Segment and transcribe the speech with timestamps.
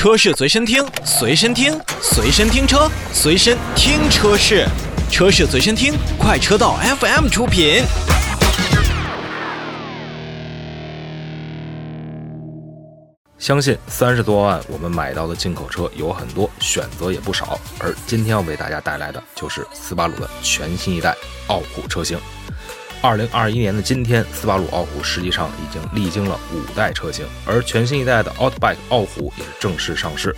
[0.00, 4.66] 车市随身听，随身听，随身听车，随身听车市，
[5.10, 7.84] 车市随身听，快车道 FM 出品。
[13.38, 17.60] 相信三十多万我们买到的进口车有很多，选择也不少。
[17.78, 21.14] 而今天要为大家带来的就是斯巴鲁的全新一代
[21.48, 22.18] 傲虎车型。
[23.02, 30.36] 二零二一年的今天，斯巴鲁傲虎实际上已经历经了五代车型，而全新一代的 Outback 傲虎也正式上市，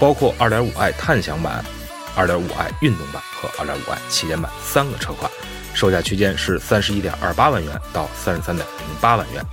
[0.00, 1.64] 包括 2.5i 探享版、
[2.16, 5.30] 2.5i 运动版和 2.5i 旗舰版三个车款，
[5.72, 9.44] 售价区间是三十一点二八万元到三十三点零八万元。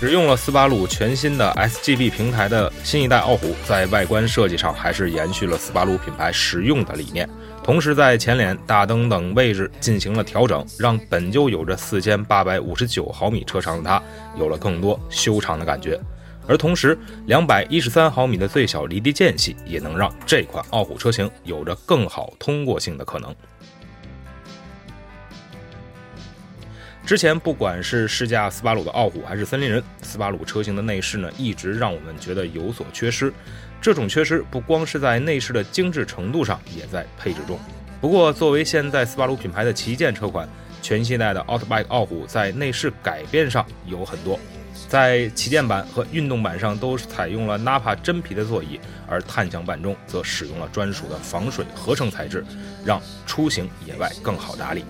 [0.00, 7.28] 使用了斯巴鲁全新的 SGB 平台的新一代傲虎，在外观设计上还是延续了斯巴鲁品牌实用的理念，
[7.62, 14.02] 同时在前脸、大灯等位置进行了调整，让本就有着四千八百五十九毫米车长的它
[14.36, 15.98] 有了更多修长的感觉。
[16.48, 23.32] 而同时，两百一十三毫米的最小离地间隙也能让这款傲虎车型有着更好通过性的可能。
[27.04, 33.32] 之前不管是试驾斯巴鲁的傲虎还是森林人，斯巴鲁车型的内饰呢，一直让我们觉得有所缺失。
[33.80, 37.58] 这种缺失不光是在内饰的精致程度上，也在配置中。
[38.00, 40.48] 不过，作为现在斯巴鲁品牌的旗舰车款，
[40.80, 44.38] 全新一代的 Outback 傲虎在内饰改变上有很多。
[44.88, 48.78] 在旗舰版和运动版上都采用了 Napa 真皮的座椅，
[49.08, 52.44] 而探享版中则使用了专属的防水合成材质，
[52.84, 54.84] 让出行野外更好打理。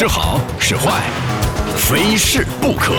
[0.00, 1.02] 是好是坏，
[1.76, 2.94] 非试不可。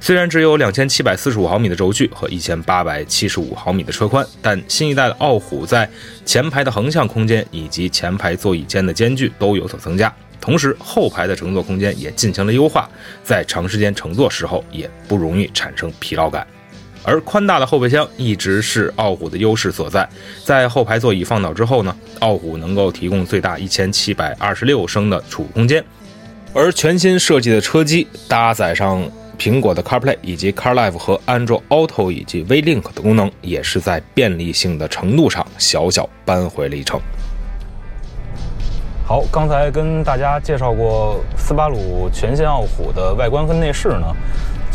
[0.00, 5.86] 虽然只有两千七百四十五毫米的轴距和一千八百七十五毫米的车宽，但新一代的傲虎在
[6.24, 12.88] 前排的横向空间以及前排座椅间的间距都有所增加，同时后排的乘坐空间也进行了优化，
[13.22, 16.46] 在长时间乘坐时候也不容易产生疲劳感。
[17.08, 20.06] 而宽大的后备箱一直是傲虎的优势所在，
[20.44, 25.82] 在后排座椅放倒之后呢，傲虎能够提供最大一千七百二十六升的储物空间，
[26.52, 29.02] 而全新设计的车机搭载上
[29.38, 37.00] 苹果的 CarPlay 以及 CarLife 和安卓 Auto 以及 V-Link 的功能，也是在便利性的程度上小小扳回了一城。
[39.06, 44.14] 好，刚才跟大家介绍过斯巴鲁全新傲虎的外观跟内饰呢。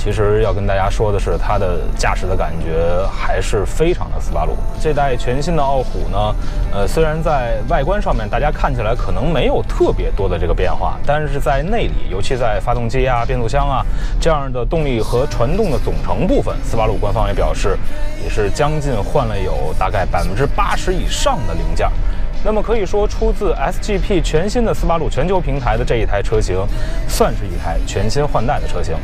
[0.03, 4.57] 其实要跟大家说的是，它的驾驶的感觉还是非常的斯巴鲁。
[4.81, 6.35] 这代全新的傲虎呢，
[6.73, 13.81] 呃，虽然在外观上面大家看起来可能没有特别多的这个变化，但是在内里，尤其在发动机啊、变速箱啊
[14.19, 17.77] 这样的动力和传动的总成部分，斯巴鲁官方也表示，
[18.21, 21.89] 也是将近换了有大概百分之八十以上的零件。
[22.45, 26.57] 那么可以说，出自 SGP 全新的斯巴鲁全球平台的这一台车型，
[27.07, 28.95] 算是一台全新换代的车型。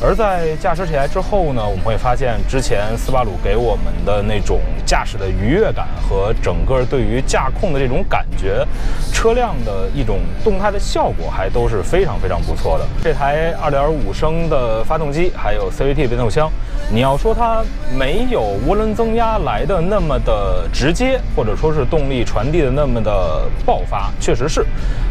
[0.00, 8.64] 而在驾驶起来之后呢，我们会发现，之前斯巴鲁给我们的那种驾驶的愉悦感和整个对于驾控的这种感觉，
[9.12, 12.86] 车辆的一种动态的效果，还都是非常非常不错的。
[13.02, 16.48] 这台2.5升的发动机，还有 CVT 变速箱，
[16.92, 17.64] 你要说它
[17.98, 22.75] 没有涡轮增压来的那么的直接，或者说是动力传递的。
[22.76, 24.66] 那么的爆发确实是，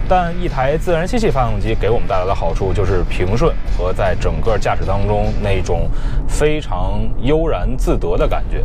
[0.07, 5.89] 但一台自然吸气发动机给我们带来的好处就是平顺和在整个驾驶当中那种
[6.27, 8.63] 非常悠然自得的感觉。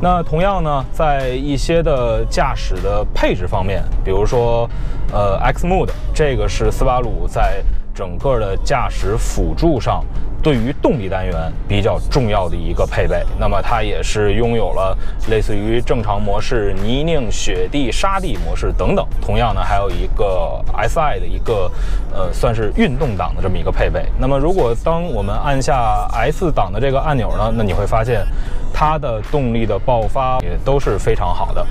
[0.00, 4.70] 那同样呢，在一些的驾驶的配置方面，比如说，
[5.12, 7.62] 呃，X Mode，这个是斯巴鲁在
[8.00, 10.02] 整个的驾驶辅助上。
[10.42, 14.96] 对于动力单元比较重要的一个配备，那么它也是拥有了
[15.28, 19.06] 类似于正常模式、泥泞、雪地、沙地模式等等。
[19.20, 20.58] 同样呢，还有一个
[20.88, 21.70] SI 的一个
[22.10, 24.06] 呃，算是运动档的这么一个配备。
[24.18, 28.26] 那么如果当我们按下 S 档的这个按钮呢，那你会发现
[28.72, 31.66] 它的动力的爆发也都是非常好的。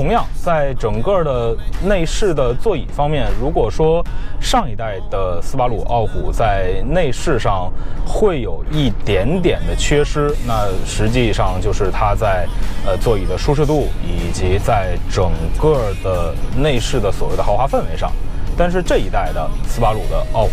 [0.00, 4.02] 同样，在整个的内饰的座椅方面，如果说
[4.40, 7.70] 上一代的斯巴鲁傲虎在内饰上
[8.06, 12.48] 会有一点点的缺失，那实际上就是它在
[12.86, 15.30] 呃座椅的舒适度以及在整
[15.60, 18.10] 个的内饰的所谓的豪华氛围上。
[18.56, 20.50] 但是这一代的斯巴鲁的傲虎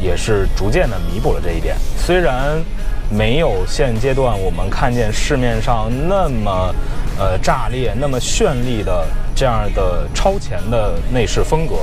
[0.00, 2.56] 也是逐渐的弥补了这一点，虽然
[3.10, 6.72] 没有现阶段我们看见市面上那么。
[7.18, 11.76] 呃，炸裂那么绚丽的这样的超前的内饰风格，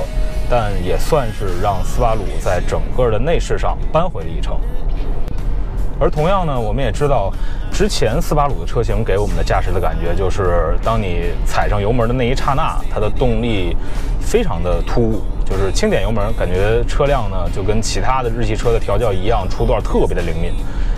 [0.48, 4.56] 但也算是让斯巴鲁在整个的内饰上扳回了一城。
[6.00, 7.32] 而同样呢，我们也知道，
[7.72, 13.76] 之前斯巴鲁的车型给我们的驾驶的感觉就是，当你踩上油门的那一刹那，它的动力
[14.20, 20.52] 非常的突兀，就是轻点油门，感觉车辆呢就跟其他的日系车的调教一样，出段特别的灵敏。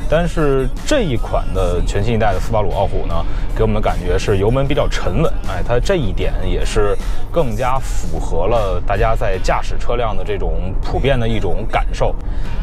[0.08, 3.14] 但是这一款的全新一代的斯巴鲁傲虎呢，
[3.56, 6.96] 给我们的感觉是油门比较沉稳，哎，它这一点也是
[7.32, 12.14] 更加符合了大家在驾驶车辆的这种普遍的一种感受。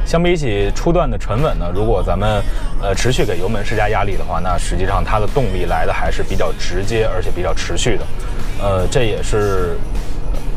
[0.06, 2.42] 相比起初段的沉稳呢，如果咱们
[2.82, 8.06] 呃持续给油门施加压力的话，那实际上它的动力来的还是比较直接，而且比较持续的。
[8.62, 9.78] 呃，这也是。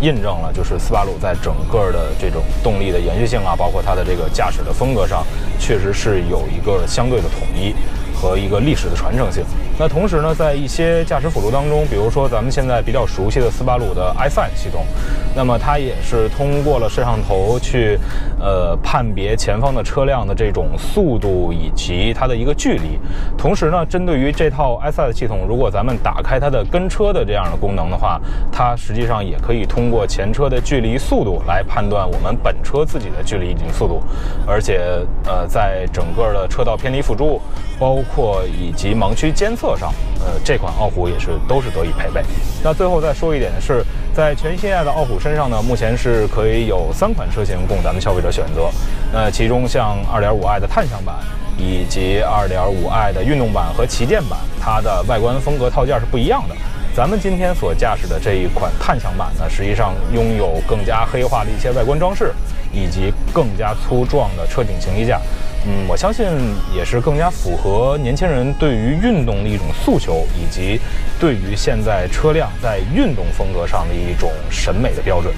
[0.00, 5.26] 印证了，就是斯巴鲁在整个的这种动力的延续性啊，包括它的这个驾驶的风格上，
[5.58, 7.74] 确实是有一个相对的统一。
[8.18, 9.44] 和一个历史的传承性。
[9.78, 14.86] 那同时呢，在一些驾驶辅助当中，比如说咱们现在比较熟悉的斯巴鲁的 iSight 系统，
[15.34, 17.98] 那么它也是通过了摄像头去
[18.40, 22.98] 呃判别前方的车辆的这种速度以及它的一个距离。
[23.36, 28.18] 同时呢，针对于这套 iSight 系统，如果咱们打开它的跟车的这样的功能的话，
[28.50, 34.02] 它实际上也可以通过前车的距离速度来判断我们本车自己的距离以及速度，
[34.46, 34.80] 而且
[35.26, 37.42] 呃，在整个的车道偏离辅助
[37.78, 39.90] 包括以及盲区监测上，
[40.20, 42.22] 呃，这款傲虎也是都是得以配备。
[42.62, 43.82] 那最后再说一点的是，
[44.14, 48.68] 在全新一代的傲虎身上呢，目前是可以有三款车型供咱们消费者选择。
[49.10, 51.14] 那其中像 2.5i 的碳享版，
[51.56, 56.54] 以及 2.5i 的运动版和旗舰版，它的外观风格套件是不一样的。
[56.94, 62.32] 咱们今天所驾驶的这一款碳享版呢，实际上拥有更加黑化的一些外观装饰，
[62.72, 65.20] 以及更加粗壮的车顶行李架。
[65.68, 66.24] 嗯，我相信
[66.72, 70.80] 也是更加符合年轻人对于运动的一种诉求，以及
[71.18, 75.34] 对于现在车辆在运动风格上的一种审美的标准。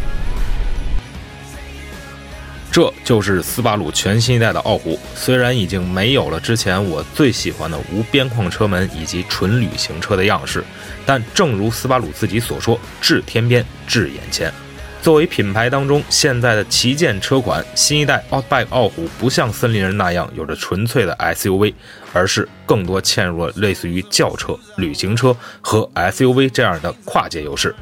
[2.71, 10.63] 这就是斯巴鲁全新一代的傲虎，虽然已经没有了之前我最喜欢的无边框车门以及纯旅行车的样式，
[11.07, 14.53] 但正如斯巴鲁自己所说，至天边，至眼前。
[15.01, 21.73] 作为品牌当中现在的旗舰车款，新一代 Outback 傲虎不像森林人那样有着纯粹的 SUV，
[22.13, 27.75] 而是更多嵌入了类似于轿车、旅行车和 SUV 这样的跨界优势。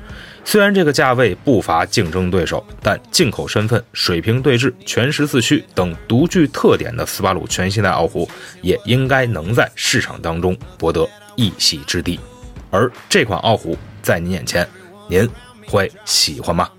[0.44, 8.28] 虽然这个价位不乏竞争对手，但进口身份、水平对置、全时四驱等独具特点的斯巴鲁全新代傲虎，
[8.62, 12.20] 也应该能在市场当中博得一席之地。
[12.70, 14.68] 而这款傲虎在您眼前，
[15.08, 15.28] 您
[15.66, 16.70] 会喜欢吗？